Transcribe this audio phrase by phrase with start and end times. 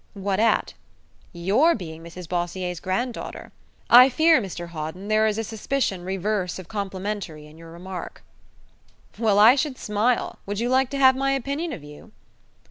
[0.15, 0.73] "What at?"
[1.31, 3.51] "Your being Mrs Bossier's grand daughter."
[3.87, 8.23] "I fear, Mr Hawden, there is a suspicion reverse of complimentary in your remark."
[9.19, 10.39] "Well, I should smile!
[10.47, 12.13] Would you like to have my opinion of you?"